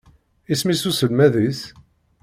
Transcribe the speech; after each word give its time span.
Isem-is 0.53 0.83
uselmad-is? 0.89 1.61